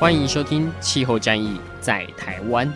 [0.00, 2.66] 欢迎收听《气候战役在台湾》。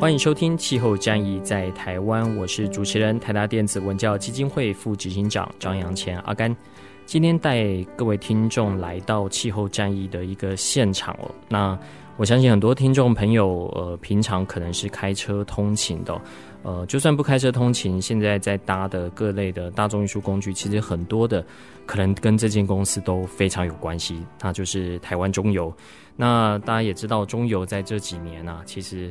[0.00, 6.56] 欢迎收听《气候战役在台湾》，我是主持人台达电子文教基金会副执行长张扬前阿甘。
[7.04, 11.30] 今天带各位听众来到气候战役的一个现场哦。
[11.48, 11.78] 那
[12.20, 16.20] 我相信很多听众朋友，呃，平常可能是开车通勤的，
[16.62, 21.42] 呃，就算不开车通勤，现在在搭的各类的大众运输工具，其实很多的
[21.86, 25.74] 可能跟这间公司都非常有关系，那就是台湾中油。
[26.14, 29.10] 那大家也知道，中油在这几年啊，其实。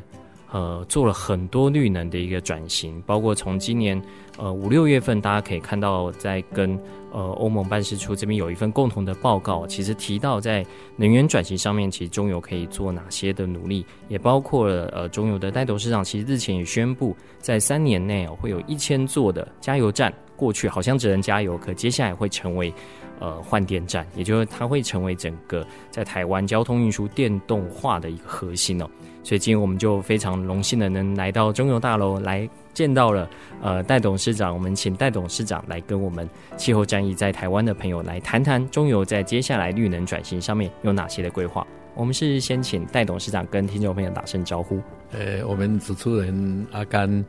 [0.52, 4.02] 呃，做了很多绿能的一个转型，包括从今年
[4.38, 6.78] 呃五六月份，大家可以看到，在跟
[7.12, 22.74] 呃欧盟办事处这边有一份共同的报告，其实提到在能源转型上面，其实中油可以做哪些的努力，也包括了呃中油的戴董事长，其实日前也宣布，在三年内哦会有一千座的加油站，过去好像只能加油，可接下来会成为。
[23.22, 28.90] 呃，换电站，也就是它会成为整个在台湾交通运输电动化的一个核心哦。
[29.24, 33.30] 所以今天我们就非常荣幸的能来到中油大楼来见到了
[33.62, 41.66] 呃戴董事长，我们请戴董事长来跟我们气候战役在台湾的朋友来谈谈中油在接下来绿能转型上面有哪些的规划。
[41.96, 44.80] 我们是先请戴董事长跟听众朋友打声招呼。
[45.12, 47.26] 呃，我们主持人阿甘，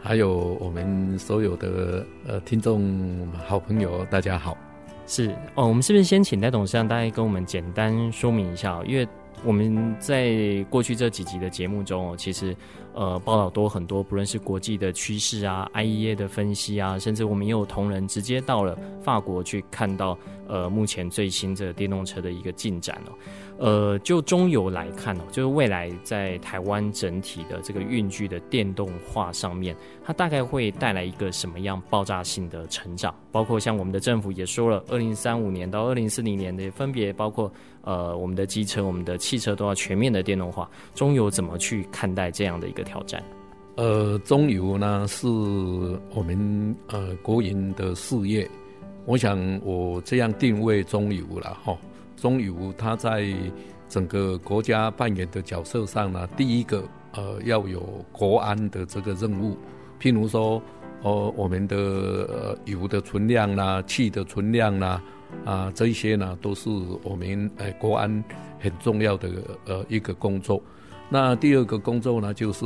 [0.00, 4.56] 还有我们所有的呃听众好朋友，大家好。
[5.06, 8.80] 是哦，我们是不是先请戴董事长大概跟我们简单说明一下？
[8.86, 9.06] 因为
[9.44, 12.56] 我们在过去这几集的节目中哦，其实
[12.94, 20.18] 呃报道多很多，不论是国际的趋势啊、IEA 的分析啊，甚至我们也有同仁直接到了法国去看到
[20.48, 23.12] 呃目前最新这个电动车的一个进展哦。
[23.56, 33.14] 呃，就中油来看哦，就是未来在台湾整体的这个运具的电动化上面，它大概会带来一个什么样爆炸性的成长？
[33.30, 37.50] 包括像我们的政府也说了，二零三五年到二零四零年的分别包括
[37.82, 40.68] 呃我们的机车、我们的汽车都要全面的电动化。
[40.94, 43.22] 中油怎么去看待这样的一个挑战？
[43.76, 48.48] 呃，中油呢是我们呃国营的事业，
[49.04, 51.76] 我想我这样定位中油了哈。
[52.24, 53.34] 中油它在
[53.86, 59.58] 整个国家扮演的角色上呢，第一个呃要有国安的这个任务，
[60.00, 60.62] 譬如说，
[61.02, 65.02] 呃我们的呃油的存量啦、气的存量啦，
[65.44, 66.70] 啊这些呢都是
[67.02, 68.24] 我们呃国安
[68.58, 69.28] 很重要的
[69.66, 70.62] 呃一个工作。
[71.10, 72.64] 那第二个工作呢，就是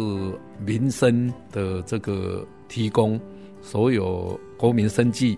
[0.65, 3.21] 民生的这个提供，
[3.61, 5.37] 所有国民生计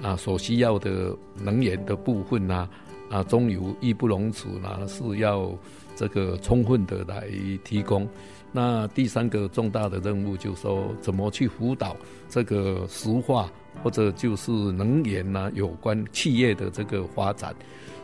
[0.00, 2.66] 啊所需要的能源的部分啊。
[3.10, 5.50] 啊，中油义不容辞呢，是要
[5.96, 7.28] 这个充分的来
[7.64, 8.08] 提供。
[8.50, 11.96] 那第三个重大的任务就是说，怎么去辅导
[12.28, 13.50] 这个石化
[13.82, 17.54] 或者就是能源呢有关企业的这个发展。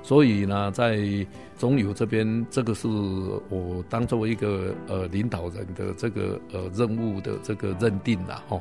[0.03, 0.99] 所以呢，在
[1.59, 2.87] 中油这边，这个是
[3.49, 8.61] 我当作一个呃领导人的这个呃任务的这个认定了哈。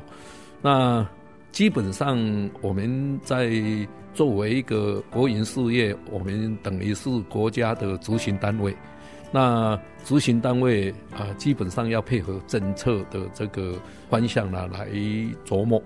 [0.62, 1.06] 那
[1.54, 2.18] 基本上
[2.60, 3.48] 我们在。
[4.14, 8.72] 作为一个国营事业，我们等于是国家的执行单位。
[9.32, 13.74] 那执行单位啊，基本上要配合政策的这个
[14.08, 14.86] 方向呢来
[15.44, 15.82] 琢磨。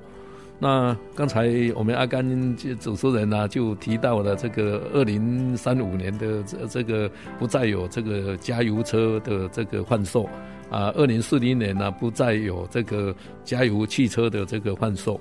[0.58, 10.24] 那刚才我们阿甘主持人呢就提到了这个二零三五年的这这个不再有这个加油车的这个贩售
[10.68, 15.18] 啊，二零四零年呢不再有这个加油汽车的这个贩售。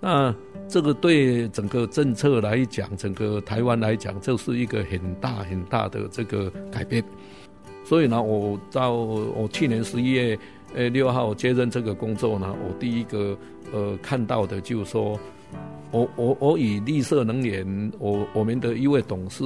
[0.00, 0.34] 那
[0.68, 7.02] 这个对整个政策来讲，整个台湾来讲，这是一个很大很大的这个改变。
[7.84, 10.38] 所以呢，我到我去年十一月
[10.74, 13.36] 呃六号接任这个工作呢，我第一个
[13.72, 15.18] 呃看到的就是说，
[15.92, 19.44] 我我我以绿色能源，我我们的一位董事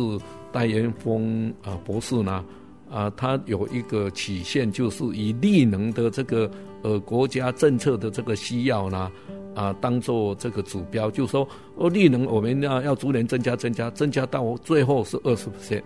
[0.50, 2.44] 戴元峰啊博士呢，
[2.90, 6.50] 啊他有一个曲线，就是以绿能的这个
[6.82, 9.12] 呃国家政策的这个需要呢。
[9.54, 15.82] 啊，当做这个指标，就是说，哦，利能我们要要逐年增加，增加，增加到最后是二十%。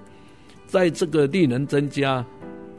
[0.66, 2.24] 在这个利能增加，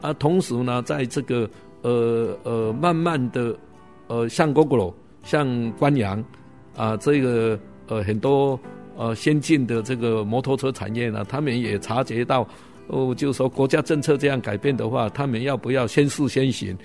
[0.00, 1.48] 啊，同时呢，在这个
[1.82, 3.56] 呃呃慢慢的
[4.06, 4.92] 呃像 Gogoro
[5.22, 6.22] 像关阳
[6.76, 8.58] 啊，这个呃很多
[8.96, 12.46] 呃先进的这个摩托车产业呢，他们也察觉到
[12.88, 16.76] 哦，就是说国家政策这样改变的话，他们要不要先试先行？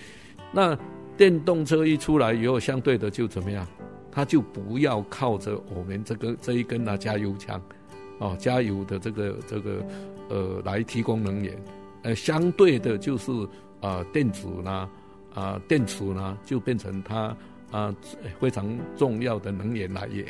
[0.51, 0.77] 那
[1.17, 3.67] 电动车一出来以后，相对的就怎么样？
[4.11, 7.61] 他就不要靠着我们这个这一根啊加油枪，
[8.19, 9.85] 哦，加油的这个这个
[10.29, 11.57] 呃来提供能源，
[12.03, 13.31] 呃，相对的就是
[13.79, 14.89] 啊、电子呢
[15.33, 17.35] 啊、电池呢就变成它
[17.71, 17.95] 啊、
[18.37, 20.25] 非常重要的能源来源。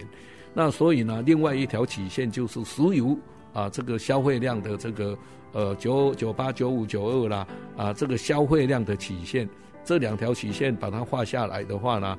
[0.54, 3.18] 那所以呢，另外一条曲线就是石油
[3.52, 5.18] 啊、这个消费量的这个
[5.54, 9.50] 呃九九八九五九二啦啊、这个消费量的曲线，
[9.84, 12.18] 这两条曲线把它画下来的话呢。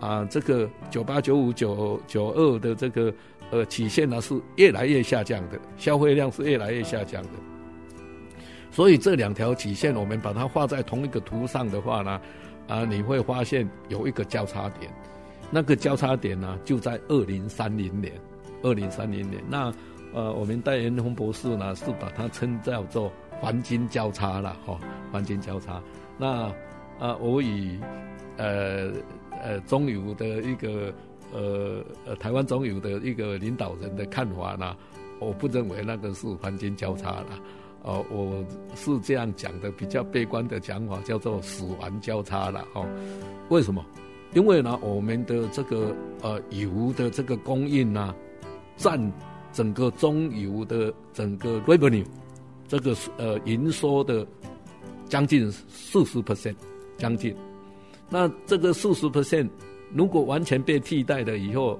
[0.00, 3.14] 啊，这个九八九五九九二的这个
[3.50, 7.30] 呃曲线呢是越来越下降的，消费量是越来越下降的。
[8.70, 12.20] 所以这两条曲线我们把它画在同一个图上的话呢，
[12.68, 14.92] 啊，你会发现有一个交叉点，
[15.50, 18.12] 那个交叉点呢就在二零三零年，
[18.62, 19.42] 二零三零年。
[19.48, 19.72] 那
[20.12, 23.10] 呃，我们戴延峰博士呢是把它称叫做
[23.40, 24.78] 黄金交叉了哈，
[25.12, 25.80] 黄金交叉。
[26.18, 26.52] 那
[26.98, 27.78] 啊，我以
[28.36, 28.92] 呃。
[29.44, 30.90] 呃，中油的一个
[31.30, 34.74] 呃呃，台湾中油的一个领导人的看法呢，
[35.20, 37.38] 我不认为那个是黄金交叉了，
[37.82, 38.42] 哦、我
[38.74, 42.88] 是这样讲的，比较悲观的讲法叫做死亡交叉了哦。
[43.50, 43.84] 为什么？
[44.32, 48.14] 因为呢，我们的这个呃油的这个供应呢，
[48.78, 49.12] 占
[49.52, 52.06] 整个中油的整个 revenue
[52.66, 54.26] 这个呃营收的
[55.06, 56.56] 将近四十 percent，
[56.96, 57.36] 将近。
[58.14, 59.48] 那这个四十 percent
[59.92, 61.76] 如果完全被替代了以后，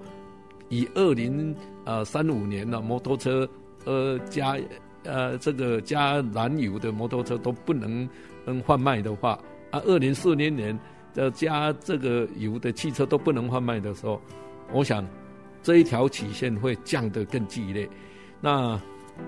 [0.68, 1.54] 以二零
[1.84, 3.48] 呃三五年的摩托车
[3.84, 4.58] 呃加
[5.04, 8.08] 呃这个加燃油的摩托车都不能
[8.44, 9.38] 能贩卖的话，
[9.70, 10.76] 啊，二零四零年
[11.14, 14.20] 的加这个油的汽车都不能贩卖的时候，
[14.72, 15.06] 我想
[15.62, 17.88] 这一条曲线会降得更剧烈。
[18.40, 18.76] 那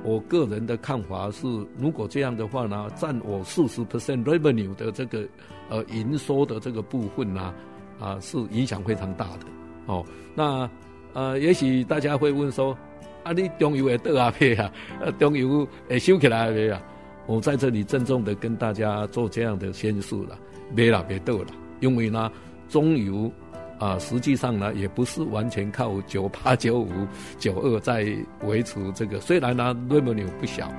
[0.03, 1.47] 我个人的看法是，
[1.79, 5.25] 如果这样的话呢，占我四十 percent revenue 的这个。
[5.69, 7.55] 呃，营收的这个部分呢，
[8.01, 9.47] 啊，是影响非常大的。
[9.87, 10.05] 哦，
[10.35, 10.69] 那
[11.13, 12.77] 呃，也许大家会问说，
[13.25, 14.71] 啊，你中油会倒啊没 啊？
[15.01, 16.81] 呃，中油会收起来没啊？
[17.27, 20.39] 我在这里郑重的跟大家做这样的宣示了，
[20.75, 21.47] 没了，别倒了。
[21.81, 22.31] 因为呢，
[22.69, 23.31] 中油
[23.79, 26.91] 啊，实际上呢，也不是完全靠九八九五
[27.39, 28.07] 九二在
[28.45, 30.71] 维持这个，虽然呢，revenue 不小。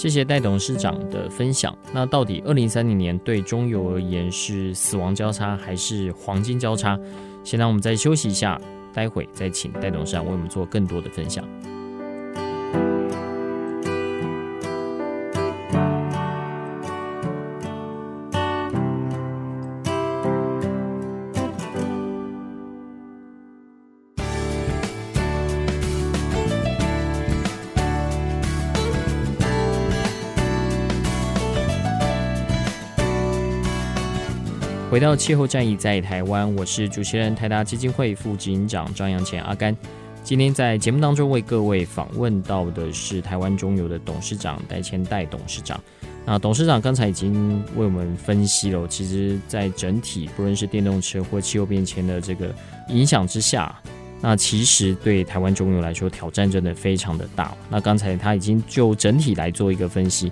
[0.00, 1.76] 谢谢戴董事长的分享。
[1.92, 6.98] 那到底二零三零年对中油而言是死亡交叉还是黄金交叉？
[7.44, 8.58] 先让我们再休息一下，
[8.94, 11.46] 待会再请戴董事长为我们做更多的分享。
[35.10, 39.76] 到气候战役在台湾，我是主持人台达基金会副执行长张扬前阿甘。
[40.22, 45.80] 今天在节目当中为各位访问到的是台湾中油的董事长戴谦戴董事长。
[46.24, 52.54] 那董事长刚才已经为我们分析了，其实，在整体不论是电动车或气候变迁的这个
[52.86, 53.74] 影响之下，
[54.20, 57.52] 那其实对台湾中油来说挑战真的非常的大。
[57.68, 60.30] 那刚才他已经就整体来做一个分析。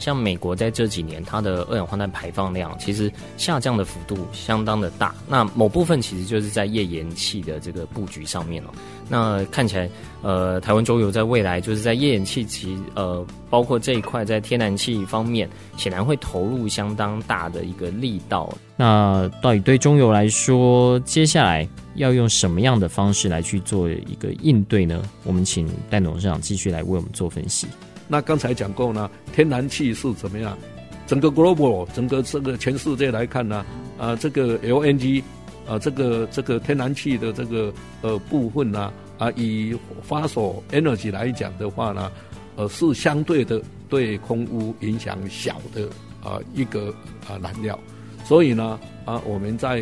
[0.00, 5.14] 像美国在这几年，它的二氧化碳排放量其实下降的幅度相当的大。
[5.28, 8.72] 那某部分其实就是在页岩气的这个布局上面了。
[9.08, 9.90] 那看起来，
[10.22, 18.52] 呃，台湾中油在未来就是在页岩气其呃，包括这一块在天然气方面，显然会投入相当大的一个力道。
[18.76, 25.02] 那到底对中油来说，接下来要用什么样的方式来去做一个应对呢？
[25.24, 27.66] 我们请戴董事长继续来为我们做分析。
[28.12, 30.58] 那刚才讲过呢，天然气是怎么样？
[31.06, 33.64] 整个 global，整个这个全世界来看呢，
[33.96, 35.22] 啊，这个 LNG，
[35.64, 42.10] 啊，这个这个天然气的这个呃部分呢，啊，以发所 energy 来讲的话呢，
[42.56, 45.88] 呃，是相对的对空污影响小的
[46.20, 46.92] 啊一个
[47.28, 47.78] 啊燃料。
[48.24, 49.80] 所以呢，啊，我们在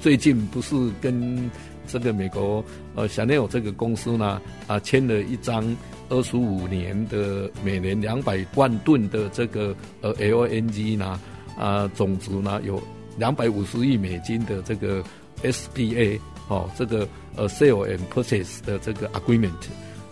[0.00, 1.50] 最近不是跟
[1.86, 5.76] 这个美国呃 Shell 这个公司呢，啊，签了一张。
[6.08, 11.20] 二十五年的每年两百万吨的这个呃 LNG 呢，
[11.58, 12.82] 啊总值呢有
[13.16, 15.02] 两百五十亿美金的这个
[15.42, 19.50] SPA 哦，这个呃 Sale and Purchase 的这个 Agreement，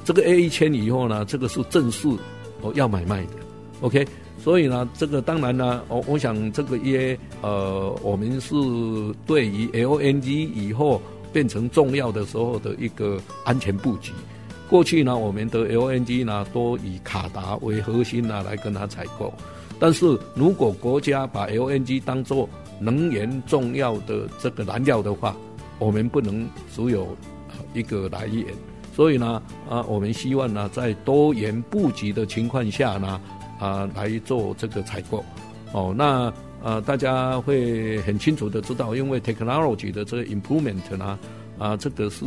[0.05, 2.09] 这个 A 一签以后呢，这个是正式
[2.63, 3.33] 哦要买卖的
[3.81, 4.07] ，OK。
[4.39, 8.55] 所以呢，这个当然呢，我我想这个也呃，我们是
[9.27, 14.13] 对于 LNG 以后变成重要的时候的一个安全布局。
[14.69, 19.33] 过去呢，我们的 LNG 呢都以卡达为核心呢来跟它采购，
[19.79, 22.49] 但是如果国家把 LNG 当作
[22.81, 25.37] 能源重要的这个燃料的话，
[25.79, 27.17] 我们不能只有
[27.75, 28.47] 一个来源。
[28.95, 33.21] 所以呢，啊，我们希望呢，在多元布局的情况下呢。
[33.59, 35.25] 啊，来做这个采购，
[35.73, 36.31] 哦，那
[36.63, 41.19] 呃，大家会很清楚的知道，因为 technology 的这个 improvement 呢，
[41.57, 42.27] 啊，这个是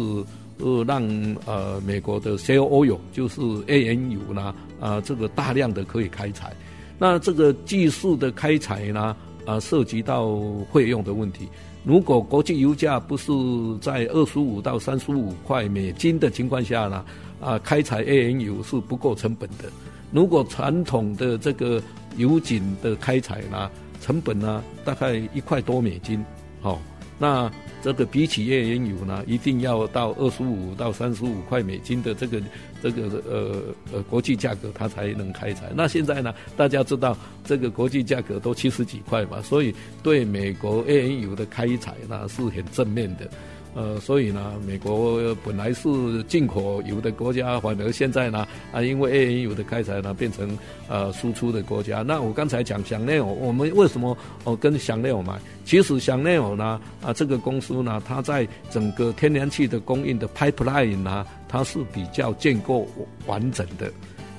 [0.60, 1.02] 呃让
[1.46, 6.54] 呃美国的 s h a l oil 就是 A N 油呢，啊，这个大量的可以开采，
[6.98, 10.38] 那这个技术的开采呢，啊，涉及到
[10.72, 11.48] 费用的问题。
[11.86, 13.32] 如果国际油价不是
[13.80, 17.06] 在二十五到三十五块美金的情况下呢，
[17.40, 19.66] 啊，开采 A N 油是不够成本的。
[20.12, 21.82] 如果传统的这个
[22.18, 26.24] 油井的开采呢，成本呢大概一块多美金，
[26.62, 26.82] 好、
[27.18, 27.50] 那
[27.82, 32.42] 这个比起页岩油呢，一定要到二十五到三十五块美金的这个
[32.84, 33.62] 这个呃
[33.94, 35.72] 呃国际价格，它才能开采。
[35.76, 43.30] 那现在呢，大家知道这个国际价格都七十几块嘛，所以对美国页岩油的开采呢是很正面的。
[43.76, 45.88] 呃，所以呢，美国本来是
[46.24, 50.58] 进口油的国家，反而现在呢，啊，因为页岩油的开采呢，变成
[50.88, 52.02] 呃输出的国家。
[52.02, 55.40] 那我刚才讲香奈儿，我们为什么哦跟香奈儿买？
[55.66, 62.88] 其实香奈儿呢，啊，这个公司呢，它在整个天然气的供应的 pipeline 呢，它是比较建构
[63.28, 63.92] 完整的。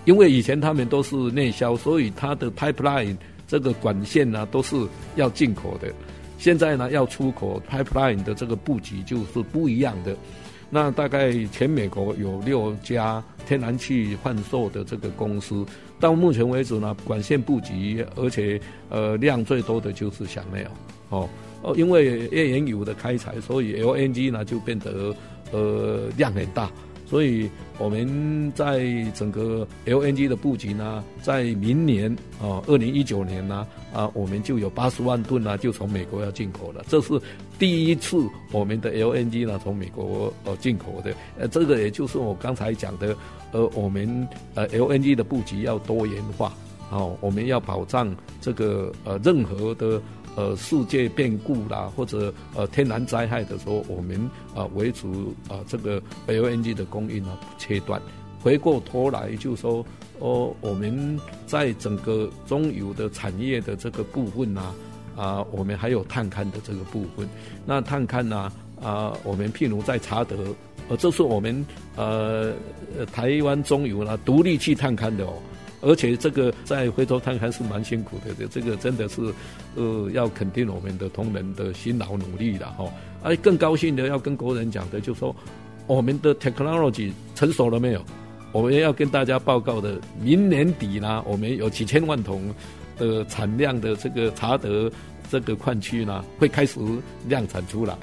[0.06, 4.74] 因为以前他们都是内销，所以它的 pipeline 这个管线呢，都是
[5.14, 5.92] 要进口的。
[6.40, 10.16] 现在呢，要出口 pipeline 的这个布局就是不一样的。
[10.70, 15.66] 那大概全美国有六家天然气换售的这个公司，
[15.98, 20.70] 到目前为止呢，管线布局而且呃量最多的就是香奈儿
[21.10, 21.28] 哦
[21.60, 25.14] 哦，因为页岩油的开采，所以 LNG 呢就变得
[25.52, 26.70] 呃量很大。
[27.10, 28.86] 所以我们在
[29.16, 32.08] 整个 LNG 的布局呢，在明年
[32.40, 36.84] 啊，二零一九年呢，啊，我们就有八十万吨呢，就从美国要进口了。
[36.88, 37.20] 这是
[37.58, 38.16] 第一次
[38.52, 41.12] 我们的 LNG 呢从美国呃进口的。
[41.36, 43.16] 呃，这个也就是我刚才讲的，
[43.50, 46.52] 呃，我们呃 LNG 的布局要多元化，
[46.92, 50.00] 哦，我们要保障这个呃任何的。
[50.36, 54.18] 呃，世界变故啦，或者呃天然灾害的时候，我们
[54.54, 55.06] 啊维持
[55.48, 58.00] 啊这个 LNG 的供应啊不切断。
[58.40, 59.84] 回过头来就说，
[60.18, 64.74] 哦，我们在整个中油的产业的这个部分呢，
[65.16, 67.28] 啊，我们还有探勘的这个部分。
[67.66, 70.36] 那探勘呢，啊，我们譬如在查德，
[70.88, 72.54] 呃，这是我们呃
[73.12, 75.34] 台湾中油呢独立去探勘的哦。
[75.80, 79.22] 而且这个在回头看还是蛮辛苦的，这个真的是，
[79.76, 82.84] 呃，要肯定我们的同仁的辛劳努力的哈。
[83.22, 85.34] 而更高兴的要跟国人讲的，就是说
[85.86, 88.02] 我们的 technology 成熟了没有？
[88.52, 92.52] 我们要跟大家报告的，明年底呢，我们有几千万桶
[92.98, 94.90] 的产量的这个查德
[95.30, 96.80] 这个矿区呢，会开始
[97.28, 97.96] 量产出来，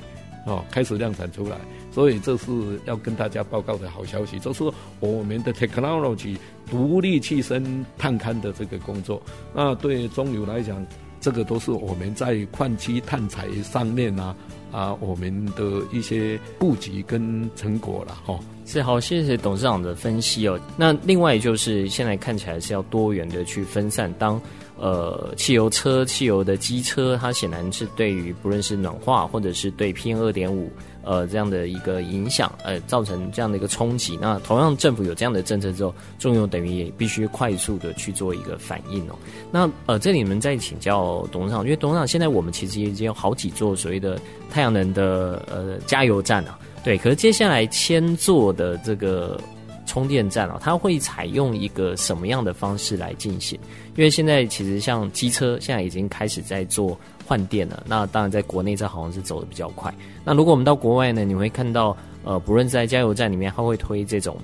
[0.46, 1.58] 哦，开始量产出来。
[1.98, 2.52] 所以这是
[2.86, 4.64] 要跟大家报告的好消息，就是
[5.00, 6.38] 我们的 technology
[6.70, 9.20] 独立去生探勘的这个工作。
[9.52, 10.86] 那对中油来讲，
[11.20, 14.36] 这个都是我们在矿区探采上面啊
[14.72, 18.40] 啊，我们的一些布局跟成果了哈。
[18.64, 20.60] 是好，谢谢董事长的分析哦。
[20.78, 24.40] 那另外就是现在看起来是要多元的去分散，当
[24.78, 30.70] 呃汽油车、汽油的机车，它显然是对于不论是暖化或者是对 PM 二点五。
[31.08, 34.20] 呃，这样的一个影响，呃，造成这样的一个冲击。
[34.22, 39.16] 那同样，政府有这样的政策之后，重油等于也必须快速的去做一个反应哦。
[39.50, 44.20] 那呃，这里面再请教董事长，因为董事长现在我们其实已经有好几座所谓的
[44.52, 46.98] 太阳能的呃加油站啊，对。
[46.98, 49.40] 可是接下来千座的这个
[49.88, 53.60] 充电站啊，它会采用一个什么样的方式来进行？
[53.96, 56.96] 因为现在其实像机车现在已经开始在做。
[57.30, 59.94] 换电了，那当然在国内这好像是走的比较快。
[60.24, 64.38] 那如果我们到国外呢，你会看到，呃，不论是在加油站里面，它会推这种，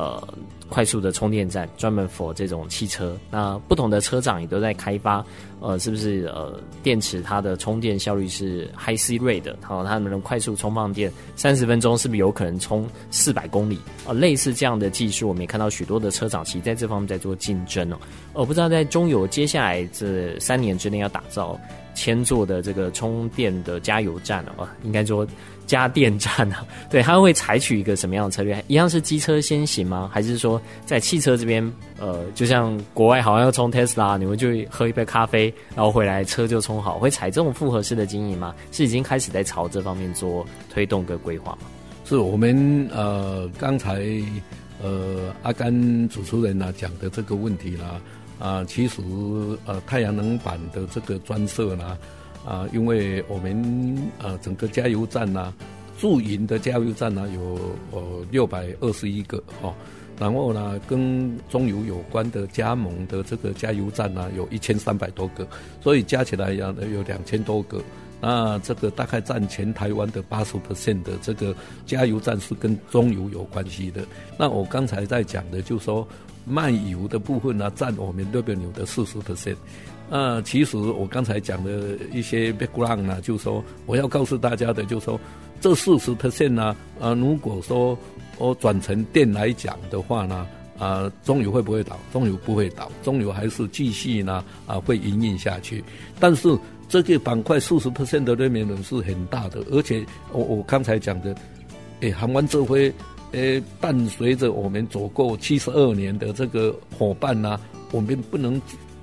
[0.00, 0.28] 呃，
[0.70, 3.14] 快速的充电站，专门 for 这种汽车。
[3.30, 5.22] 那不同的车厂也都在开发，
[5.60, 13.76] 呃，是不是呃，电池它的充电效率是 high C rate 的，好，它能快速充放电，三十分钟是不是有可能充四百公里？
[14.06, 17.98] 啊、呃，类似这样的技术，我们也看到许多的车厂其实在这方面在做竞争哦。
[18.32, 21.60] 我、不知道在中油接下来这三年之内要打造。
[21.92, 25.26] 千座的这个充电的加油站啊，应该说
[25.70, 28.62] 加电站啊， 对，它会采取一个什么样的策略？
[28.66, 30.10] 一样是机车先行吗？
[30.12, 31.62] 还是说在汽车这边，
[32.00, 38.52] 呃，就像国外好像要充 Tesla，你们就喝一杯咖啡，然后回来车就充好，会采这种复合式的经营吗？
[38.72, 41.58] 是已经开始在朝这方面做推动跟规划吗？
[42.04, 44.02] 是我们呃刚才
[44.82, 48.00] 呃阿甘主持人呢讲的这个问题啦，
[48.40, 49.00] 啊，其实
[49.66, 51.96] 呃太阳能板的这个专设呢，
[52.44, 55.52] 啊，因为我们呃整个加油站呢。
[55.98, 59.74] 驻营的加油站呢，有呃六百二十一个哦，
[60.18, 65.46] 然后呢，跟中油有关的加盟的这个加油站呢，有一千三百多个，
[65.82, 67.82] 所以加起来呀，有两千多个。
[68.18, 71.54] 那这个大概占全台湾的八十 percent 的这个
[71.84, 74.02] 加油站是跟中油有关系的。
[74.38, 76.08] 那我刚才在讲的，就是说
[76.46, 79.56] 卖油的部分呢，占我们 revenue 的四十 percent。
[80.10, 85.18] 那其实我刚才讲的一些 background 呢，就是说我要告诉大家的，就是说。
[85.62, 86.74] 这四十 percent 呢？
[86.98, 87.94] 啊，如果说
[88.38, 90.46] 我转成电来讲的话呢，
[90.78, 91.98] 啊，中油会不会倒？
[92.10, 95.84] 中油不会倒，中油还是继续呢，啊，会营运下去。
[96.18, 100.02] 但是这个板块四十 percent 的利润是很大的，而且
[100.32, 101.36] 我我刚才讲的，
[102.00, 102.90] 诶，航湾这回，
[103.32, 107.60] 诶，伴随着我们走过七十二年的这个伙伴呢、
[107.92, 108.58] 我们不能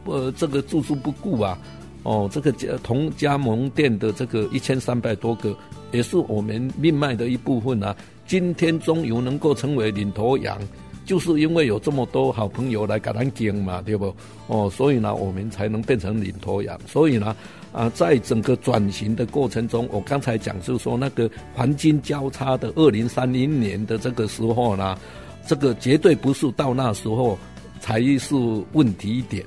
[0.08, 1.58] 呃这个住宿不顾啊。
[2.04, 5.56] 哦，这个加同加盟店的这个一千三百多个。
[5.94, 7.96] 也是我们命脉的一部分啊！
[8.26, 10.60] 今天中油能够成为领头羊，
[11.06, 14.14] 就是因为有这么多好朋友来给咱经嘛，对不？
[14.48, 16.78] 哦，所以呢，我们才能变成领头羊。
[16.86, 17.34] 所以呢，
[17.72, 25.00] 啊，在整个转型的过程中，我刚才讲就是说，那个黄金交叉的二零三零年的这个时候呢，
[25.48, 27.40] 这个绝对不是到那时候
[27.80, 28.36] 才是
[28.74, 29.46] 问题一点，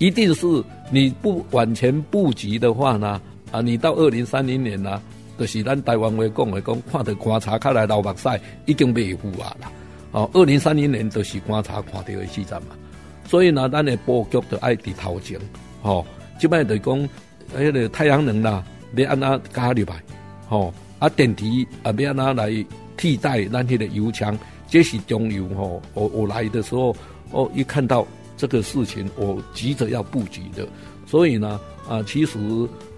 [0.00, 0.46] 一定是
[0.90, 3.20] 你不往前布局的话呢，
[3.52, 5.00] 啊，你到二零三零年呢？
[5.38, 8.28] 就是咱台湾话讲的讲，看到观察开来流目屎
[8.66, 9.72] 已经未付啊啦！
[10.12, 12.76] 哦，二零三零年就是观察看到的时阵嘛，
[13.26, 15.38] 所以呢，咱的布局就爱伫头前。
[15.82, 16.04] 吼，
[16.38, 17.08] 即摆就讲，
[17.56, 18.62] 迄个太阳能啦，
[18.96, 20.02] 要安那加入来？
[20.48, 21.44] 吼，啊电池
[21.82, 24.38] 啊要安那来替代咱迄个油枪？
[24.66, 26.94] 这是中油吼，我我来的时候，
[27.30, 28.06] 哦，一看到
[28.40, 30.66] 这个事情，我急着要布局的，
[31.04, 31.60] 所以呢。
[31.88, 32.38] 啊，其实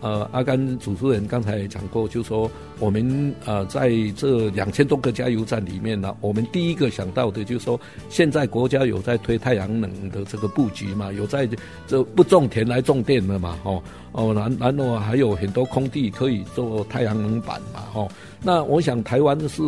[0.02, 11.48] 呃，阿甘主持人刚才也讲过，就说我们呃在这两千多个加油站里面呢，我们第一个想到的就是说，现在国家有在推太阳能的这个布局嘛，有在
[11.86, 18.06] 这不种田来种电了嘛，哦哦，然然后还有很多空地可以做太阳能板嘛，哦，
[18.44, 19.62] 那我想台湾是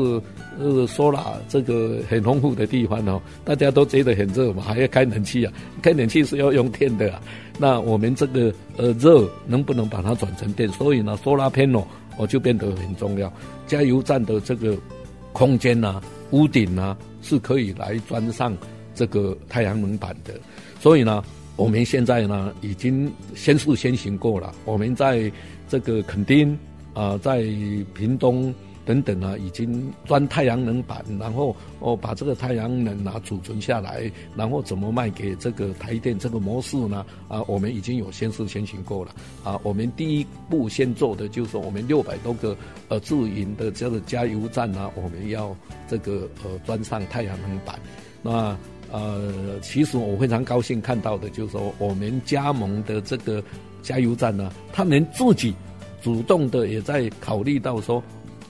[0.58, 7.20] 呃 solar 这个很丰富的地方哦，大家都觉得很热嘛，还要开冷气啊，开冷气是要用电的啊。
[7.56, 10.68] 那我们这个呃热能不能把它转成电？
[10.70, 11.84] 所以呢，solar panel
[12.16, 13.32] 我就变得很重要。
[13.66, 14.76] 加油站的这个
[15.32, 18.56] 空间呐、啊、屋顶呐、啊，是可以来装上
[18.92, 20.34] 这个太阳能板的。
[20.80, 21.22] 所以呢，
[21.54, 24.52] 我们现在呢已经先试先行过了。
[24.64, 25.30] 我们在
[25.68, 26.58] 这个垦丁
[26.94, 27.42] 啊、在
[27.92, 28.54] 屏东。
[28.86, 37.02] 等等啊，已经装太阳能板，然后哦把这个太阳能啊储存下来，然后怎么卖给这个台电这个模式呢？
[37.26, 39.58] 啊，我们已经有先试先行过了啊。
[39.62, 42.54] 我们第一步先做的就是，我们六百多个
[42.88, 45.56] 呃自营的这个加油站呢，我们要
[45.88, 47.80] 这个呃装上太阳能板。
[48.20, 48.54] 那
[48.92, 53.42] 呃，其实我非常高兴看到的就是说，我们加盟的这个
[53.80, 55.54] 加油站呢，他们自己
[56.04, 58.00] 主动的也在考虑到说。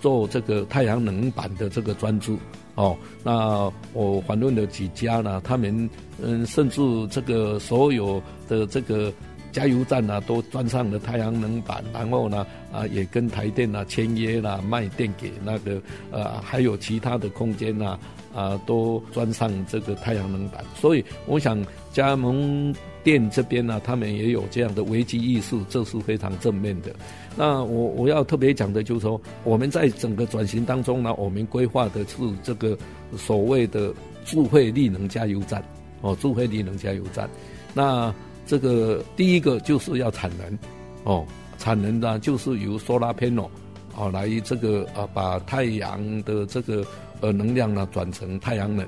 [0.01, 2.39] 做这个太阳能板的这个专注
[2.75, 5.89] 哦，那我访问了几家呢，他们
[6.23, 9.11] 嗯，甚至这个所有的这个
[9.51, 17.99] 加油站呢，都装上了太阳能板，然后呢啊，也跟台电啊签约啦，卖电给那个呃，还有其他的空间呐
[18.35, 21.59] 啊，都装上这个太阳能板，所以我想
[21.95, 22.75] 加盟。
[23.05, 26.91] 店这边呢，他们也有这样的危机意识，这是非常正面的。
[27.37, 32.77] 那我我要特别讲的就是说，我们在整个转型当中呢，我们规划的是这个
[33.17, 33.93] 所谓的
[34.25, 35.63] 智慧绿能加油站
[36.01, 37.29] 哦，智慧绿能加油站。
[37.75, 38.13] 那
[38.47, 40.59] 这个第一个就是要产能
[41.05, 41.27] 哦，
[41.59, 43.49] 产能呢就是由 solar panel
[43.97, 46.85] 哦来这个呃把太阳的这个
[47.21, 48.87] 呃能量呢转成太阳能。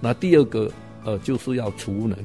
[0.00, 0.70] 那第二个
[1.04, 2.18] 呃就是要储能。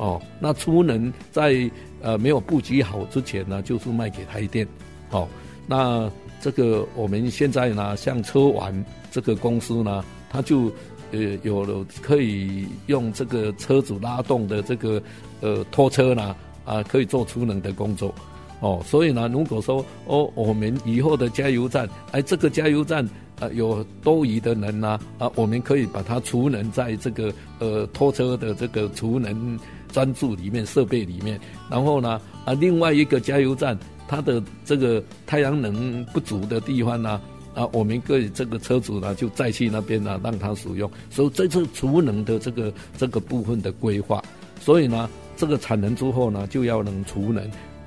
[0.00, 4.66] 哦，那出能在呃没有布局好之前呢，就是卖给台电。
[5.10, 5.28] 哦，
[5.66, 6.10] 那
[6.40, 8.72] 这个我们现在呢，像车玩
[9.10, 10.72] 这个公司呢，它就
[11.12, 15.02] 呃有了可以用这个车子拉动的这个
[15.42, 16.34] 呃拖车呢，
[16.64, 18.14] 啊可以做储能的工作。
[18.60, 23.06] 哦，所以呢，如果说哦我们以后的加油站，哎这个加油站
[23.38, 29.58] 呃有多余的能啊啊，我们可以把它储能在这个呃拖车的这个储能
[29.92, 31.38] 专注里面设备里面，
[31.70, 37.20] 然后呢啊另外一个加油站，它的这个太阳能不足的地方呢
[37.54, 44.22] 啊，我们可以这个车主呢就再去那边呢让它使用，所以这是储能的这个这个部分的规划，
[44.60, 47.44] 所以呢这个产能之后呢就要能储能，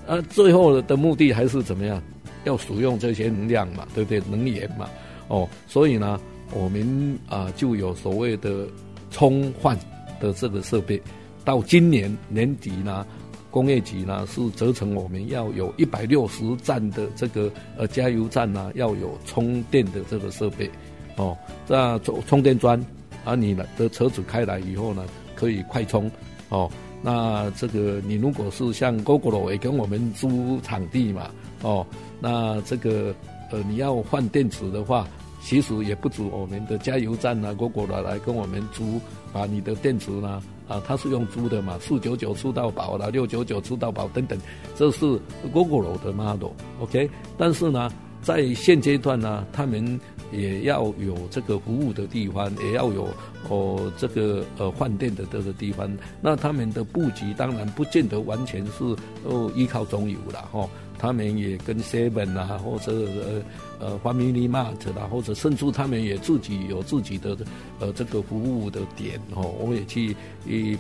[0.08, 2.02] 啊最后的目的还是怎么样？
[2.46, 4.22] 要使用这些能量嘛，对不对？
[4.30, 4.90] 能源嘛，
[5.30, 6.20] 哦，所以呢，
[6.52, 8.68] 我们啊就有所谓的
[9.12, 9.80] 充换
[10.20, 11.02] 的这个设备。
[11.44, 13.06] 到今年年底呢，
[13.52, 20.70] 工业局呢是责成我们要有一百六十站的这个呃加油站呢要有充电的这个设备。
[21.16, 22.84] 哦，这充充电桩
[23.24, 26.10] 啊，你的车子开来以后呢，可以快充。
[26.50, 26.70] 哦，
[27.04, 31.30] 那这个你如果是像 Google 也跟我们租场地嘛，
[31.62, 31.86] 哦。
[32.20, 33.14] 那这个
[33.52, 35.08] 呃，你要换电池的话，
[35.42, 39.00] 其实也不止我们的加油站啊，果果的来跟我们租
[39.34, 44.40] 啊，你的电池呢啊，它是用租的嘛，四九九租到宝了，六九九租到宝等等，
[44.76, 45.20] 这是
[45.52, 47.10] Google 的 model，OK。
[47.38, 50.00] 但是呢，在现阶段呢，他们
[50.34, 53.08] 也要有这个服务的地方，也要有
[53.50, 55.90] 哦这个呃换电的这个地方。
[56.22, 58.84] 那他们的布局当然不见得完全是
[59.24, 60.68] 哦依靠中油了哈。
[61.00, 63.42] 他们也跟 Seven 啊，或者呃
[63.80, 67.38] 呃 Family Mart 啦，或者甚至他们也自己有自己的
[67.82, 69.54] 呃这个服务的点哦。
[69.60, 70.16] 我也去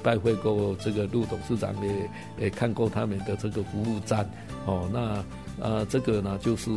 [0.01, 4.25] 拜会过这个陆董事长，也也看过他们的这个服务站
[4.65, 4.89] 哦。
[4.93, 5.21] 那
[5.59, 6.69] 呃这个呢就是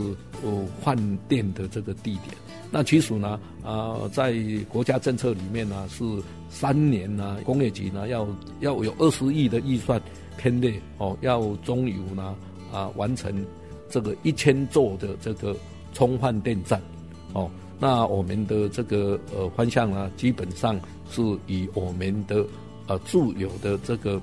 [0.43, 0.97] 哦换
[1.29, 2.35] 电的这个地点。
[2.71, 4.35] 那其实呢啊、呃、在
[4.69, 6.05] 国家政策里面呢是
[6.51, 8.27] 三年呢工业局呢要
[8.61, 10.01] 要有二十亿的预算
[10.37, 12.35] 编列哦，要中油呢。
[12.73, 13.33] 啊，完成
[13.89, 15.57] 这个一千座的这个
[15.95, 16.83] 充换电站，
[17.33, 22.45] 哦，那我们的这个呃方向呢，基本上是以我们的
[22.89, 24.21] 呃驻有的这个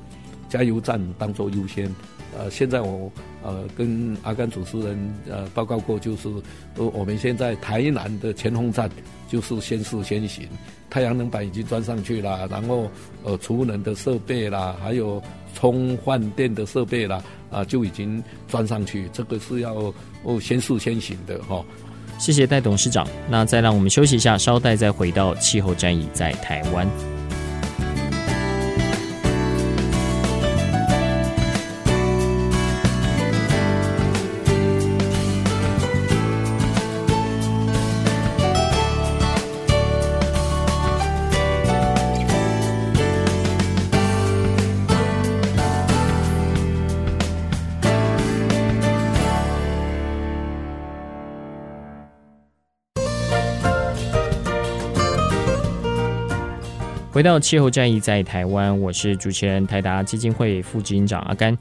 [0.50, 1.90] 加油站当做优先。
[2.38, 3.12] 呃，现在我
[3.44, 6.30] 呃跟阿甘主持人呃报告过，就是
[6.76, 8.90] 呃我们现在台南的前锋站
[9.28, 10.48] 就是先试先行，
[10.90, 12.90] 太阳能板已经装上去了，然后
[13.24, 15.22] 呃储能的设备啦，还有
[15.54, 17.24] 充换电的设备啦。
[17.54, 19.76] 啊，就已经装上去，这个是要
[20.24, 21.64] 哦先试先行的哈、
[22.18, 26.88] 谢谢戴董事长，那再让我们休息一下，稍待再回到气候战役在台湾。
[57.14, 61.56] 回到气候战役在台湾，我是主持人台达基金会副执行长阿甘。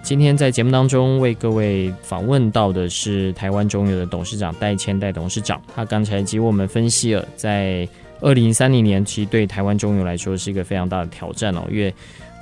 [0.00, 5.60] 今天在节目当中为各位访问到的是台湾中油的董事长戴谦戴董事长。
[5.74, 7.86] 他刚才给我们分析了，在
[8.20, 11.92] 二零三零年，其实对台湾中油来说是一个非常大的挑战哦，因为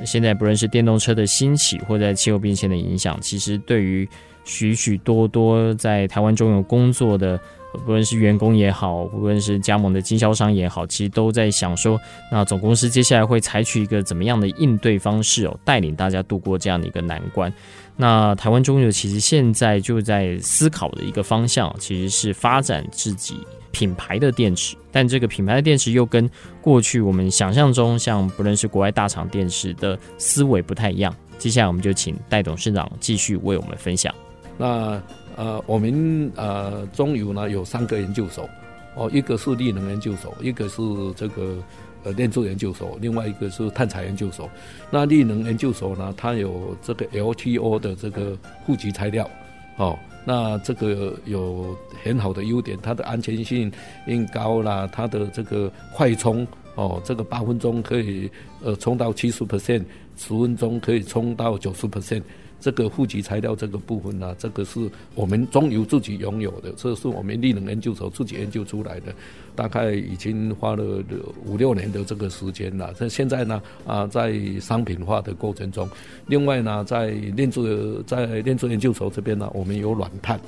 [0.04, 4.06] 现在不论是电动车的兴起，或在气候变迁的影响，其实对于
[4.44, 7.40] 许许多多在台湾中油工作的。
[7.72, 17.52] 不论是员工也好，不论是加盟的经销商也好，其实都在想说，那总公司接下来会采取一个怎么样的应对方式哦，带领大家度过这样的一个难关。
[17.96, 23.37] 那台湾中油其实现在就在思考的一个方向，其实是发展自己
[23.70, 26.28] 品牌的电池，但这个品牌的电池又跟
[26.61, 31.14] 过去我们想象中，像不论是国外大厂电池的思维不太一样。
[31.38, 34.14] 接下来我们就请戴董事长继续为我们分享。
[34.59, 35.00] 那。
[35.36, 38.48] 呃，我们呃中油呢有三个研究所，
[38.94, 40.82] 哦，一个是力能研究所，一个是
[41.16, 41.56] 这个
[42.04, 44.48] 呃电子研究所，另外一个是碳采研究所。
[44.90, 49.28] 那力能研究所呢，它有这个 LTO 的这个负极材料，
[49.76, 53.70] 哦，那这个有很好的优点，它的安全性
[54.06, 58.30] 应高啦，它的这个快充，哦，这个八分钟可以
[58.62, 59.84] 呃充到七十 percent，
[60.16, 62.22] 十分钟可以充到九十 percent。
[62.60, 64.78] 这个负极材料这个部分呢、这个是
[65.14, 69.14] 我们中油自己拥有的，这是我们力能研究所自己研究出来的，
[69.56, 71.02] 大概已经花了
[71.46, 72.92] 五六年的这个时间了。
[72.98, 75.88] 这现在呢，啊，在商品化的过程中。
[76.26, 80.38] 另外呢，在电子在电子研究所这边呢，我们有软碳，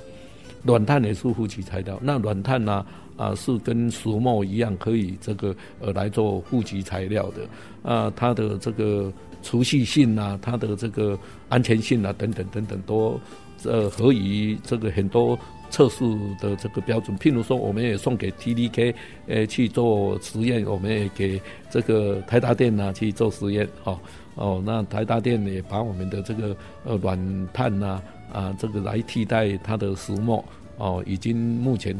[0.65, 1.99] 软碳也是负极材料。
[2.03, 2.85] 那软碳呢，
[3.17, 7.91] 啊，是跟石墨一样，可以这个呃来做负极材料的。
[7.91, 9.11] 啊，它的这个。
[9.43, 13.21] 持续性啊，它的这个安全性啊，等等等等，都
[13.65, 15.39] 呃合于这个很多
[15.71, 16.05] 测试
[16.41, 17.17] 的这个标准。
[17.19, 18.95] 譬如说，我们也送给 TDK
[19.27, 23.69] 呃去做实验，我们也给这个台达电呐去做实验。
[23.85, 23.99] 哦
[24.35, 28.01] 哦，那台达电也把我们的这个呃软碳呐
[28.33, 30.43] 啊，啊这个来替代它的石墨。
[30.79, 31.95] 哦，已经目前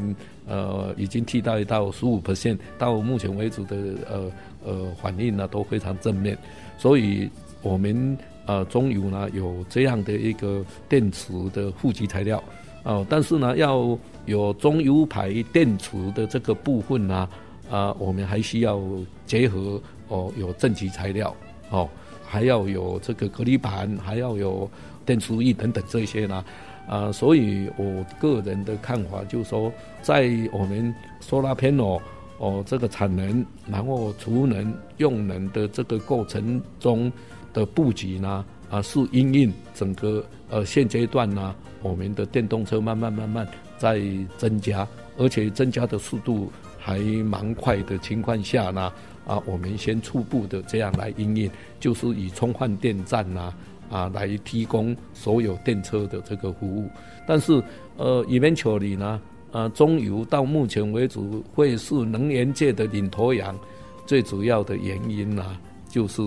[0.47, 3.77] 呃已经替代到十五 percent，到目前为止的
[4.09, 4.29] 呃
[4.65, 6.37] 呃反应呢都非常正面，
[6.77, 7.29] 所以
[7.61, 12.43] 我们呃中油呢有这样的一个电池的负极材料。
[12.83, 17.29] 哦、但是呢要有中油牌电池的这个部分呢
[17.71, 18.79] 啊、我们还需要
[19.25, 21.33] 结合哦有正极材料。
[21.69, 21.89] 哦，
[22.27, 24.69] 还要有这个隔离板，还要有
[25.05, 26.43] 电池液等等这些呢。
[26.85, 29.71] 啊，所以我个人的看法就是说，
[30.01, 32.01] 在我们 solar panel
[32.37, 37.11] 哦这个产能，然后储能用能的这个过程中
[37.53, 44.01] 的布局呢，啊是因应整个呃现阶段呢，我们的电动车慢慢慢慢在
[44.37, 48.91] 增加，而且增加的速度还蛮快的情况下呢，
[49.25, 53.57] 啊我们先初步的这样来因应，就是以充换电站呐、啊。
[53.91, 56.89] 啊，来提供所有电车的这个服务，
[57.27, 57.61] 但是
[57.95, 59.21] 呃，eventually 呢，
[59.53, 61.19] 呃，中油到目前为止
[61.53, 63.55] 会是能源界的领头羊，
[64.03, 65.55] 最主要的原因呢，
[65.87, 66.21] 就是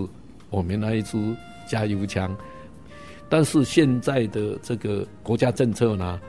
[0.49, 1.17] 我们那一支
[1.67, 2.33] 加油枪。
[3.27, 6.19] 但是现在的这个国家政策呢，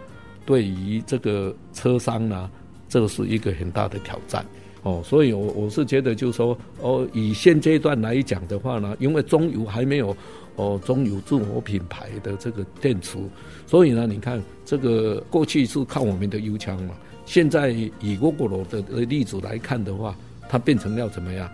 [0.45, 2.51] 对于这个车商呢，
[2.89, 4.45] 这是一个很大的挑战
[4.83, 10.17] 哦，所以我我是觉得就是说，哦，以现阶段来讲的话呢，因为中油还没有。
[10.59, 13.17] 哦，中油自我品牌的这个电池，
[13.65, 16.95] 所以呢，你看这个过去是靠我们的油枪嘛，
[17.25, 20.17] 现在以 Gogoro 的例子来看的话，
[20.49, 21.49] 它变成要怎么样？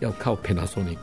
[0.00, 0.96] 要靠 Panasonic，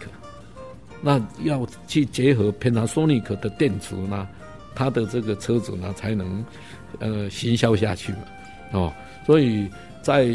[0.99, 4.27] 那要去结合 Panasonic 的电池呢，
[4.73, 6.43] 它的这个车子呢才能
[6.97, 8.19] 呃行销下去嘛。
[8.71, 8.93] 哦，
[9.27, 9.69] 所以
[10.01, 10.27] 在。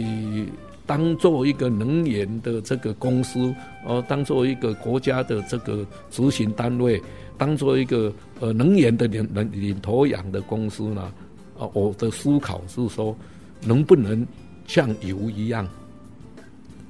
[0.86, 3.52] 当做一个能源的这个公司，
[3.84, 7.02] 呃，当做一个国家的这个执行单位，
[7.36, 11.12] 当做一个呃能源的领领领头羊的公司呢，
[11.58, 13.16] 啊，我的思考是说，
[13.62, 14.24] 能不能
[14.68, 15.68] 像油一样，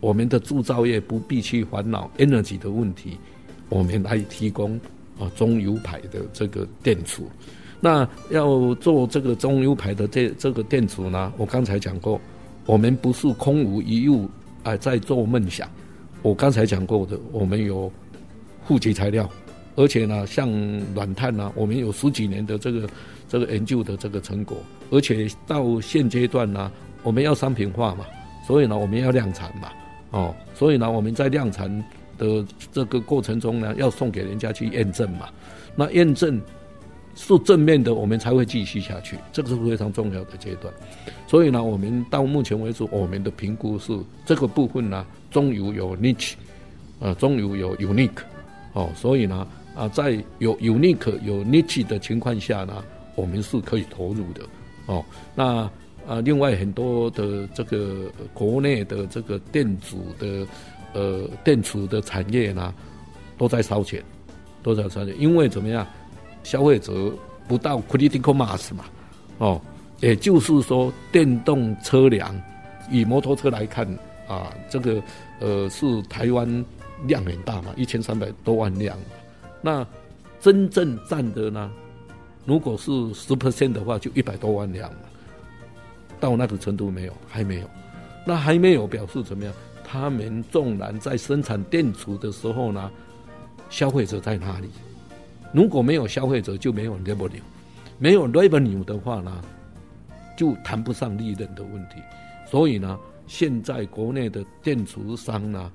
[0.01, 3.17] 我们的制造业不必去烦恼 energy 的问题，
[3.71, 4.79] 我们来提供
[5.19, 7.23] 啊中油牌的这个电池。
[7.81, 12.21] 那要做这个中油牌的这这个电池呢，我刚才讲过。
[12.67, 14.29] 我们不是空无一物，
[14.65, 15.69] 哎，在做梦想。
[16.21, 17.91] 我刚才讲过的，我们有
[18.65, 19.31] 户籍材料，
[19.77, 20.51] 而且呢，像
[20.93, 22.89] 软碳呢，我们有十几年的这个
[23.29, 24.59] 这个研究的这个成果，
[24.91, 26.71] 而且到现阶段呢，
[27.05, 28.05] 我们要商品化嘛，
[28.45, 29.69] 所以呢，我们要量产嘛，
[30.11, 31.71] 哦，所以呢，我们在量产
[32.19, 35.29] 的这个过程中呢，要送给人家去验证嘛，
[35.77, 36.41] 那验证。
[37.17, 40.73] 是正面的，我们才会继续下去，这个是非常重要的阶段。
[41.27, 46.35] 所以呢，我们到目前为止，我们的评估是这个部分呢，中油有 niche，
[47.01, 48.19] 呃，中油有 unique，
[48.75, 54.43] 哦，所以呢，啊，在有 unique 有 niche 的情况下呢，我们是可以投入的，
[54.85, 55.03] 哦，
[55.35, 55.69] 那
[56.07, 60.47] 啊，另外很多的这个国内的这个电子的
[60.93, 62.75] 呃电池的产业呢，
[63.39, 64.05] 都在烧钱，
[64.63, 65.87] 都在烧钱，因为怎么样？
[66.47, 67.13] 消费者
[67.49, 68.85] 不到 critical mass 嘛，
[69.39, 69.61] 哦，
[69.99, 72.33] 也就是说，电动车辆
[72.89, 73.85] 以摩托车来看
[74.29, 75.03] 啊，这个
[75.41, 76.65] 呃是台湾
[77.09, 78.97] 量很大嘛，一千三百多万辆。
[79.61, 79.85] 那
[80.39, 81.69] 真正占的呢，
[82.45, 84.89] 如果是十 percent 的话，就一百多万辆。
[86.21, 87.13] 到那个程度没有？
[87.27, 87.69] 还没有。
[88.25, 89.53] 那还没有表示怎么样？
[89.83, 92.89] 他们纵然在生产电池的时候呢，
[93.69, 94.69] 消费者在哪里？
[95.57, 97.41] 如果没有消费者，就没有 revenue，
[97.99, 99.43] 没有 revenue 的话呢，
[100.37, 101.95] 就谈不上利润的问题。
[102.47, 105.73] 所以呢，现在国内的电池商呢，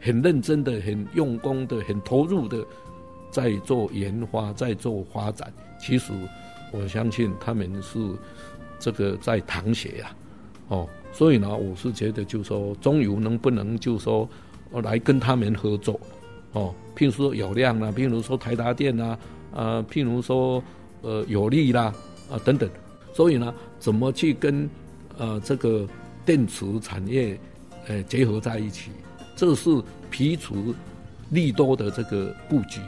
[0.00, 2.64] 很认真的、很用功的、很投入的
[3.28, 5.52] 在做研发、在做发展。
[5.80, 6.12] 其实
[6.70, 7.98] 我相信他们是
[8.78, 10.14] 这个在淌血呀，
[10.68, 14.28] 哦，所以呢，我是觉得就是说，中油能不能就是说
[14.70, 15.98] 来跟他们合作？
[16.54, 19.18] 哦，譬如说有量啊，譬如说台达电啊，
[19.52, 20.62] 呃，譬如说
[21.02, 21.92] 呃有利啦，
[22.30, 22.70] 啊、呃、等等，
[23.12, 24.70] 所以呢，怎么去跟
[25.18, 25.84] 呃这个
[26.24, 27.36] 电池产业
[27.88, 28.92] 呃结合在一起，
[29.34, 29.68] 这是
[30.08, 30.54] 彼此
[31.28, 32.80] 利多的这个布局。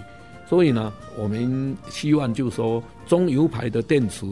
[0.48, 4.24] 所以呢，我们希望就是说中油牌的电池，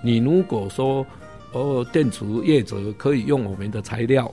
[0.00, 1.04] 你如果说
[1.50, 4.32] 哦电池业者可以用我们的材料，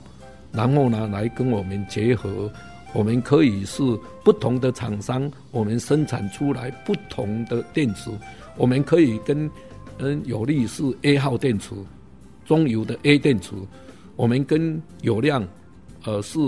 [0.52, 2.48] 然后呢来跟我们结合。
[2.94, 3.82] 我们可以是
[4.22, 8.08] 不同的厂商，我们生产出来不同的电池。
[8.56, 9.50] 我们可以跟
[9.98, 11.74] 嗯有利是 A 号电池，
[12.46, 13.52] 中油的 A 电池，
[14.14, 15.44] 我们跟友量，
[16.04, 16.38] 呃，是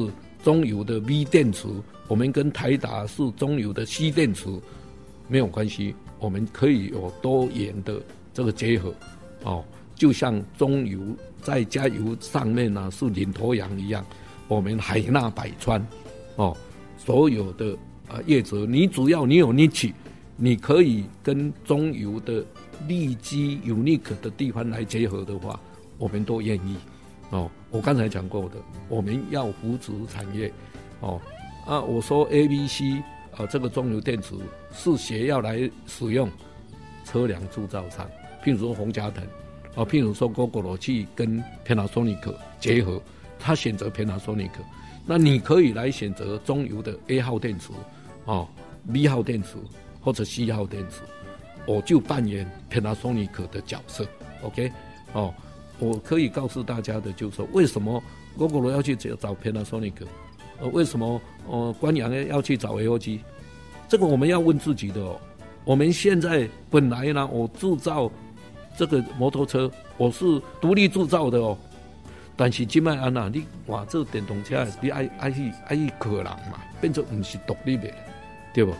[0.44, 1.66] 中油的 V 电池，
[2.06, 4.48] 我们跟台达是中油的 C 电池，
[5.26, 8.00] 没有关系，我们可以有多元的
[8.32, 8.94] 这个结合，
[9.42, 9.64] 哦，
[9.96, 11.00] 就像中油
[11.42, 14.06] 在加油上面呢是领头羊一样，
[14.46, 15.85] 我们海纳百川，
[16.37, 16.57] 哦，
[16.96, 17.77] 所有的
[18.09, 19.92] 啊业者，你只要你有 niche，
[20.37, 22.44] 你可以跟中油的
[22.87, 25.59] 利基 unique 的地方来结合的话，
[25.99, 26.77] 我们都愿意。
[27.31, 28.57] 哦，我刚才讲过的，
[28.88, 30.53] 我们要扶持产业。
[31.01, 31.20] 哦，
[31.66, 33.03] 啊，我说 A、B、C
[33.37, 34.35] 啊，这个中油电池
[34.72, 36.31] 是谁要来使用？
[37.05, 38.05] 车辆制造商，
[38.44, 39.25] 譬如说鸿嘉腾，
[39.77, 43.01] 啊，譬如说 Gogoro 去跟 Panasonic 结合，
[43.38, 44.51] 他选择 Panasonic，
[45.07, 47.71] 那你可以来选择中油的 A 号电池，
[48.25, 48.47] 哦
[48.92, 49.57] ，B 号电池
[50.01, 51.01] 或者 C 号电池，
[51.66, 54.07] 我就扮演 Panasonic 的角色
[54.42, 54.71] ，OK，
[55.12, 55.33] 哦。
[55.79, 58.03] 我可以告诉大家的，就是说，为什么
[58.38, 59.92] Gogoro 要去找 Panasonic，
[60.59, 63.21] 呃，为什么呃，观阳要去找 LG？
[63.87, 65.21] 这个我们要问自己的哦。
[65.66, 68.11] 我们现在本来呢，我制造
[68.75, 71.59] 这个摩托车，我是独立制造的哦。
[72.37, 77.88] 但是今麦安娜，你换，这电动车你爱爱去爱去客人嘛，变成不是独立的，
[78.53, 78.75] 对不？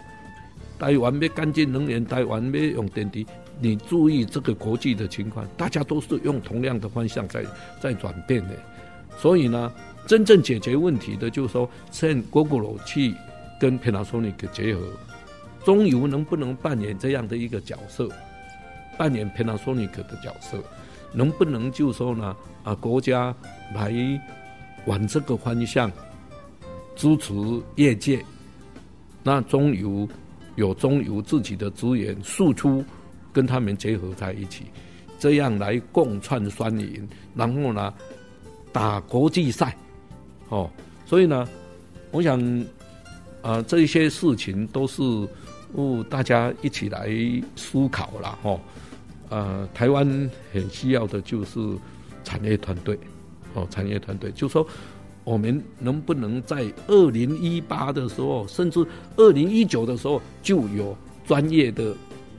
[0.79, 3.25] 台湾要干净能源，台湾要用电池。
[3.59, 7.43] 你注意这个国际的情况，大家都是用同样的方向在
[7.81, 8.55] 在转变的，
[9.17, 9.73] 所以呢，
[10.07, 13.15] 真正解决问题的就是说，趁 Gogoro 去
[13.59, 14.83] 跟 Panasonic 结合，
[15.65, 18.11] 中油能不能扮演这样的一个角色，
[18.99, 20.59] 扮演 Panasonic 的角色，
[21.13, 23.35] 能不能就说呢，啊，国家
[23.75, 23.93] 来
[24.87, 25.91] 往这个方向
[26.95, 27.35] 支持
[27.77, 28.25] 业界，
[29.23, 30.09] 那中油
[30.55, 32.85] 有中油自己的资源输出。
[33.33, 34.65] 跟他们结合在一起，
[35.19, 37.93] 这样来共创双赢，然后呢，
[38.73, 39.77] 打国际赛，
[40.49, 40.71] 哦，
[41.05, 41.47] 所以呢，
[42.13, 42.41] 我想，
[43.43, 45.03] 啊、呃，这些事情都是
[45.75, 47.11] 哦，大家一起来
[47.57, 48.59] 思考了，哦，
[49.29, 51.59] 呃，台湾很需要的就是
[52.25, 52.99] 产业团队，
[53.55, 54.67] 哦，产业团队，就说
[55.25, 58.87] 我们能不能在二零一八的时候，甚至
[59.17, 61.95] 二零一九的时候，就有专业的。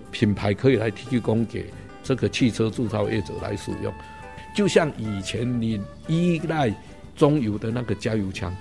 [0.10, 1.66] 品牌可以来提供给
[2.02, 3.94] 这个汽车制造业者来使用，
[4.56, 6.74] 就像以前你依赖
[7.14, 8.56] 中油的那个加油枪，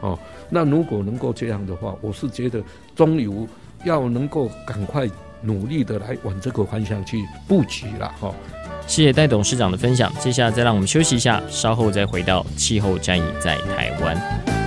[0.00, 0.16] 哦，
[0.50, 2.62] 那如果能够这样的话，我是觉得
[2.94, 3.48] 中油
[3.84, 5.08] 要能够赶快
[5.44, 8.34] 努力的来往这个方向去布局了，哈、
[8.86, 14.63] 谢谢戴董事长的分享，接下来再让我们休息一下，稍后再回到气候战役在台湾。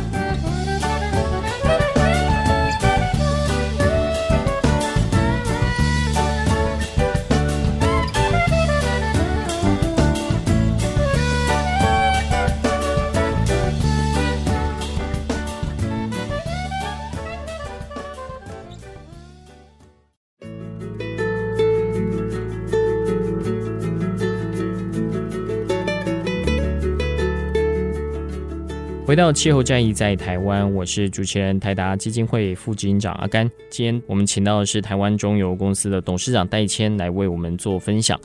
[29.18, 33.50] 到气候战役在台湾，我是主持人台达基金会副执行长阿甘。
[33.68, 38.20] 今天我们请到的是台湾中油公司的董事长戴谦来为我们做分享。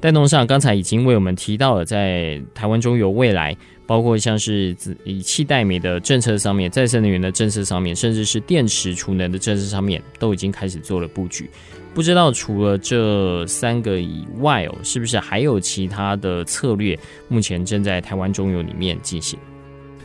[0.00, 3.56] 戴董事长刚才已经为我们提到了，在台湾中油未来，
[3.86, 11.50] 包括像是以气代煤的政策上面、再生能源的政策上面，甚至是电池储能的政策上面，都已经开始做了布局。
[11.92, 19.36] 不知道除了这三个以外哦，是不是还有其他的策略，目前正在台湾中油里面进行？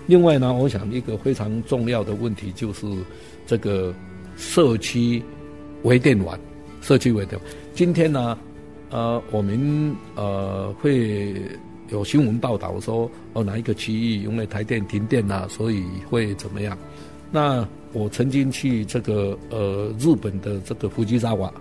[0.07, 2.85] 另外呢，我想一个非常重要的问题就是
[3.45, 3.93] 这个
[4.35, 5.21] 社区
[5.83, 6.37] 微电网。
[6.81, 8.35] 社区微电网，今天呢，
[8.89, 11.35] 呃，我们呃会
[11.89, 16.75] 有新闻报道说，哦，哪一个区域因为台电停电了，所以会怎么样？
[17.29, 21.53] 那我曾经去这个呃日本的这个富吉萨瓦，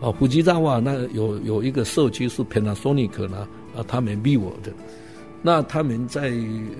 [0.00, 4.70] 啊，富吉萨瓦那有有一个社区是 Panasonic 呢，啊，他们逼我的。
[5.40, 6.22] 那他们在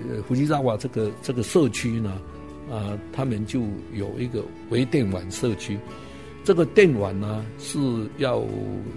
[0.09, 2.21] 呃福吉萨瓦这个这个社区呢，
[2.69, 3.61] 啊，他们就
[3.93, 5.79] 有一个微电网社区。
[6.43, 7.79] 这个电网呢是
[8.17, 8.43] 要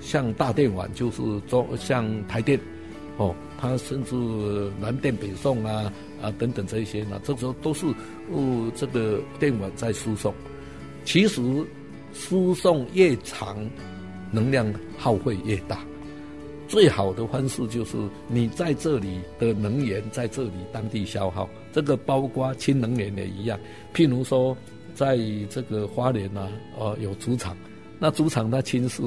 [0.01, 2.59] 像大电网，就是做像台电，
[3.19, 4.15] 哦，它甚至
[4.81, 5.93] 南电北送啊
[6.23, 7.87] 啊等等这一些呢，这时候都是
[8.31, 10.33] 哦这个电网在输送。
[11.05, 11.43] 其实
[12.13, 13.59] 输送越长，
[14.31, 15.79] 能量耗费越大。
[16.73, 17.99] 最好的方式就是
[18.29, 23.61] 你在这里的能源在这里当地消耗，这个包括氢能源也一样。
[23.93, 24.57] 譬如说，
[24.95, 25.19] 在
[25.51, 26.49] 这个花莲呢，
[26.79, 27.55] 呃，有主厂，
[27.99, 29.03] 那主场它氢是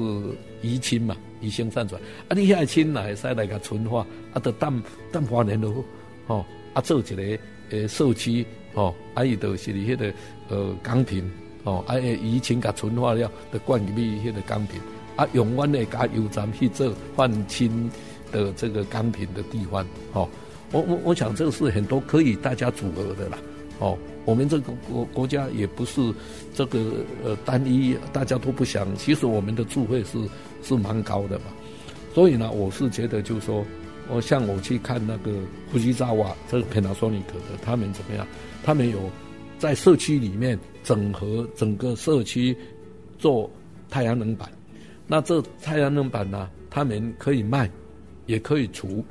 [0.62, 4.72] 乙氢嘛，乙烯散出来，啊，你遐氢来使来个纯化，啊，得氮
[5.10, 5.84] 氮化粘都，
[6.28, 7.38] 哦，啊，做一个
[7.70, 10.12] 诶社区，哦，啊，伊就是迄个
[10.50, 11.28] 呃钢瓶，
[11.64, 14.80] 哦，啊，乙氢甲纯化了，得灌入去迄个钢瓶，
[15.16, 17.90] 啊，永远的加油站去做换氢
[18.30, 20.28] 的这个钢瓶的地方，哦，
[20.72, 23.38] 我我我想这个是很多可以大家组合的啦，
[23.80, 23.98] 哦。
[24.26, 26.12] 我们这个国国家也不是
[26.52, 26.80] 这个
[27.22, 28.88] 呃单一，大家都不想。
[28.96, 30.18] 其实我们的智慧是
[30.64, 31.44] 是蛮高的嘛，
[32.12, 33.64] 所以呢，我是觉得就是说，
[34.08, 35.30] 我像我去看那个
[35.70, 38.26] 富士萨瓦这个 Panasonic 的，他们怎么样？
[38.64, 38.98] 他们有
[39.60, 42.56] 在社区里面整合整个社区
[43.20, 43.48] 做
[43.88, 44.50] 太阳能板。
[45.06, 47.70] 那这太阳能板呢，他们可以卖，
[48.26, 49.04] 也可以除，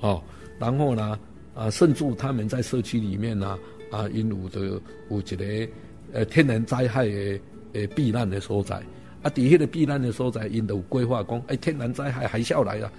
[0.00, 0.22] 哦，
[0.58, 1.18] 然后呢，
[1.54, 3.58] 啊，甚至他们在社区里面呢。
[3.92, 4.80] 啊，因有的
[5.10, 5.72] 有一个
[6.14, 7.40] 呃天然灾害的
[7.74, 8.76] 呃避难的所在，
[9.22, 12.90] 啊，伫迄个避难的所在，因都有规划讲，哎，天然灾害海啸来了，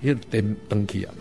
[0.00, 1.12] 迄个电断去啊，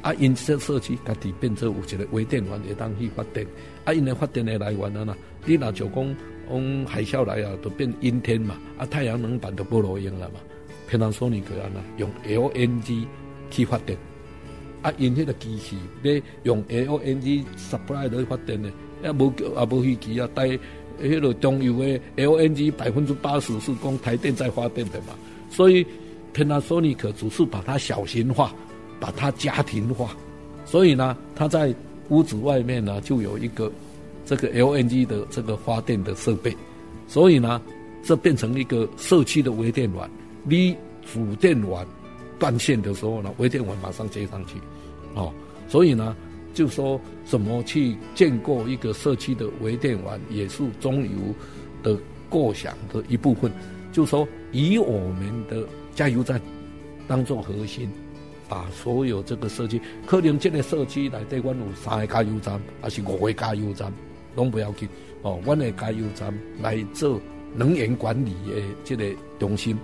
[0.00, 3.46] 啊，因这社区家己变成有一个微电源会当去发电，
[3.84, 5.14] 啊，因的发电的来源啊呐，
[5.44, 6.16] 你若就讲
[6.50, 10.40] 讲海啸来啊，都变阴天嘛，啊，太阳能板都不路用了嘛，
[10.88, 13.06] 偏当说你个啊，用 LNG
[13.50, 13.96] 去发电。
[14.82, 18.68] 啊，因迄个机器咧用 LNG supply 来发电的，
[19.04, 20.48] 也无也无飞机啊，带
[21.00, 25.14] 迄个中油的 LNG 百分之八十是供台电在发电的嘛，
[25.50, 25.86] 所以
[26.34, 28.52] Panasonic 只是把它小型化，
[28.98, 30.16] 把它家庭化，
[30.64, 31.72] 所以呢，它在
[32.08, 33.70] 屋子外面呢就有一个
[34.34, 36.56] 这个 LNG 的这个发电的设备，
[37.06, 37.60] 所以呢，
[38.02, 40.08] 这变成一个社区的微电网，
[40.44, 40.74] 你
[41.12, 41.86] 主电网。
[42.38, 44.58] 断线的时候呢，微电网马上接上去，
[45.14, 45.32] 哦，
[45.68, 46.16] 所以呢，
[46.52, 51.10] 就说怎么去建构一个社区的微电网，也是中油
[51.84, 51.96] 的
[52.28, 53.52] 构想的一部分。
[53.92, 55.64] 就说以我们的
[55.94, 56.40] 加油站
[57.06, 57.88] 当做核心，
[58.48, 63.92] 把所有这个社区，可能这个社区来对我有三个加油站，还是五个加油站，
[64.34, 64.88] 拢不要紧
[65.22, 65.40] 哦。
[65.44, 67.20] 我的加油站来做
[67.54, 69.04] 能源管理的这个
[69.38, 69.76] 中心。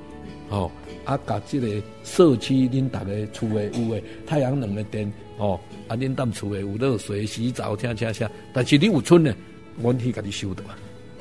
[0.50, 0.70] 哦，
[1.04, 1.68] 啊，甲这个
[2.04, 9.34] 社区恁大家厝诶有诶太阳能诶电，哦，啊，恁当厝诶有热水洗澡，听听听，但是你有村呢，
[9.82, 10.70] 我去甲你修的嘛，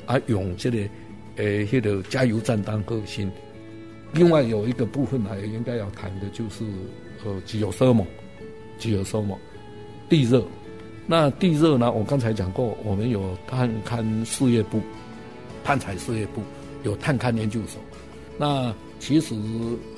[0.05, 0.77] 啊，用这个
[1.35, 3.29] 诶，迄、呃那个加油站当核心。
[4.13, 6.63] 另外有一个部分还应该要谈的就是，
[7.25, 7.41] 呃
[10.07, 10.41] 地热。
[11.07, 14.81] 那地热呢，我刚才讲过，我们有探勘事业部，
[15.63, 16.43] 探采事业部
[16.83, 17.81] 有探勘研究所，
[18.37, 18.71] 那。
[18.99, 19.35] 其实，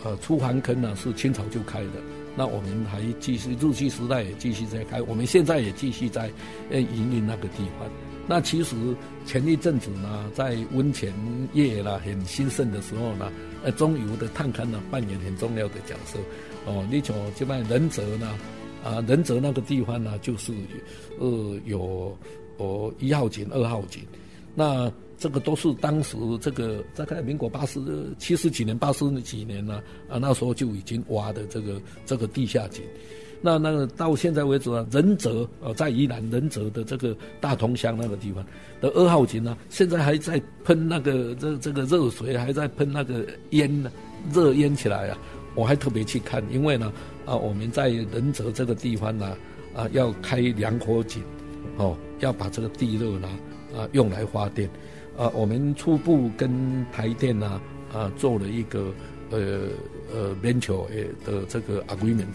[0.03, 2.01] 呃，出环坑呢是清朝就开的，
[2.36, 6.30] 那我们还继续日据时代也继续在开，我们现在也继续在
[6.70, 7.89] 呃营运那个地方。
[8.28, 8.76] 那其实
[9.26, 11.14] 前一阵子呢，在温泉
[11.53, 13.32] 业啦很兴盛的时候呢，
[13.64, 16.20] 呃，中油的探勘呢扮演很重要的角色。
[16.66, 18.38] 哦，你从这边仁泽呢，
[18.84, 20.53] 啊，仁泽那个地方呢，就是
[21.19, 22.17] 呃有
[22.57, 24.03] 哦一号井、二号井，
[24.55, 24.91] 那。
[25.21, 27.77] 这个都是当时这个大概民国八十
[28.17, 32.82] 七十几年、八十几年呢啊，那时候就已经挖的这个这个地下井。
[33.41, 38.41] 那那个到现在为止啊，仁泽呃在宜兰仁泽的这个大同乡那个地方
[38.80, 43.91] 的二号井呢，现在还在喷那个这这个热水，还在喷那个烟呢，
[44.32, 45.17] 热烟起来啊！
[45.53, 46.93] 我还特别去看，因为呢
[47.30, 49.38] 啊我们在仁泽这个地方呢
[49.75, 51.21] 啊要开两口井
[51.77, 53.30] 哦，要把这个地热呢
[53.77, 54.67] 啊用来发电。
[55.17, 56.49] 啊，我们初步跟
[56.93, 57.61] 台电呢
[57.93, 58.93] 啊，做了一个
[59.30, 59.67] 呃
[60.13, 60.88] 呃 venture
[61.25, 62.25] 的这个 agreement，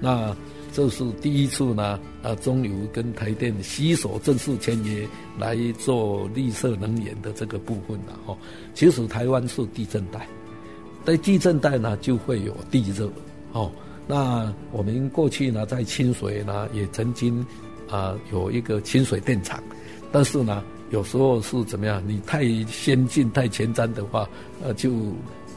[0.00, 0.36] 那
[0.72, 5.06] 这是第一次呢啊，中油跟台电携手正式签约
[5.38, 8.36] 来做绿色能源的这个部分了哈。
[8.74, 10.26] 其实台湾是地震带，
[11.04, 13.08] 在地震带呢就会有地热
[13.52, 13.70] 哦。
[14.06, 17.44] 那我们过去呢在清水呢也曾经
[17.90, 19.62] 啊有一个清水电厂，
[20.12, 20.62] 但是呢。
[20.90, 22.00] 有时候是怎么样？
[22.06, 24.24] 你太先进、太前瞻的话，
[24.62, 24.92] 呃，就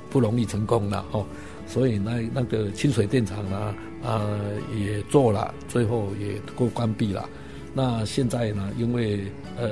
[0.09, 1.23] 不容易成功了哦。
[1.67, 4.27] 所以那那个清水电厂呢，啊、
[4.75, 7.29] 也做了，最后也都关闭了。
[7.75, 9.19] 那现在呢，因为
[9.55, 9.69] 呃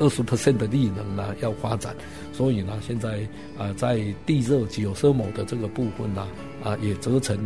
[0.00, 1.94] 二十 percent 的力能呢要发展，
[2.32, 3.20] 所以呢，现在
[3.56, 6.26] 啊、在地热 geothermal 的这个部分呢，
[6.80, 7.36] 也责成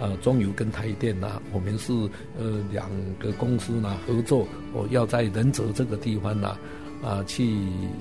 [0.00, 1.92] 啊中油跟台电呐，我们是
[2.38, 6.56] 呃两个公司呢合作，哦，要在仁泽这个地方呢。
[7.02, 7.54] 啊，去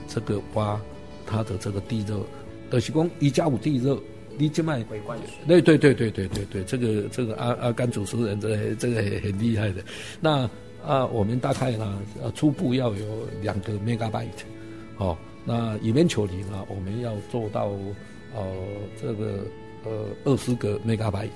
[0.08, 0.80] 这个挖
[1.26, 2.26] 它的这个地热，
[2.70, 4.00] 德西公一加五地热，
[4.38, 4.82] 你这卖
[5.46, 9.84] 对对对对对对对，这个这个阿阿甘主持人这个、这个很很厉害的。
[10.22, 10.50] 那
[10.86, 14.46] 啊，我们大概呢，呃，初步要有两个 megabyte，
[14.98, 17.72] 哦，那 eventually 呢，我们要做到
[18.34, 18.42] 呃
[19.02, 19.44] 这个
[19.86, 19.92] 呃
[20.26, 21.30] 二十个 megabyte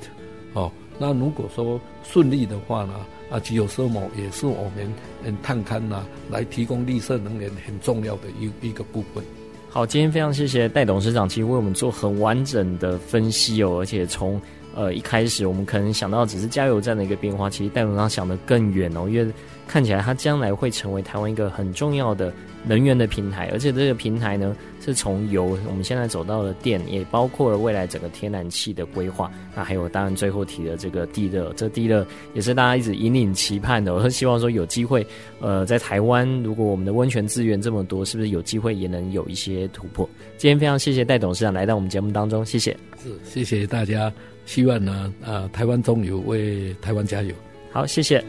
[0.54, 0.72] 哦。
[1.00, 2.93] 那如果说顺利的话呢，
[3.30, 4.91] 啊只有 Sirmo 也是我们
[5.24, 9.24] 嗯探勘呐，来提供绿色能源很重要的一一个部分。
[9.70, 14.41] 好，今天非常谢谢戴董事长，其实为我们做很完整的分析哦，而且从
[14.78, 19.34] 呃一开始我们可能想到只是加油站的一个变化，其实戴董事长想得更远哦，因为
[19.67, 22.32] 看起来它将来会成为台湾一个很重要的。
[22.65, 24.53] 能源的平台，而且这个平台呢，
[24.84, 29.32] 是从油，我们现在走到了电，也包括了未来整个天然气的规划。
[29.55, 33.93] 那还有当然最后提的这个地热，这地热也是大家一直引领期盼的。
[33.93, 35.05] 我是希望说有机会，
[35.39, 40.09] 呃，在台湾，如果我们的温泉资源这么多，是不是有机会也能有一些突破？
[40.38, 42.75] 今天非常谢谢戴董事长来到我们节目当中，谢谢。
[43.01, 44.11] 是，谢谢大家。
[44.48, 47.36] 希望呢，呃，台湾中油为台湾加油。
[47.72, 48.24] 好，谢谢。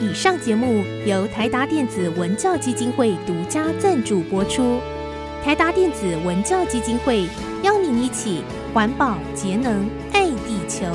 [0.00, 4.78] 以上节目由台达电子文教基金会独家赞助播出。
[5.42, 7.26] 台达电子文教基金会
[7.62, 10.86] 邀您一起环保节能爱地球。